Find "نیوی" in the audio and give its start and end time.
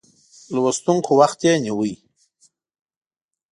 1.63-1.93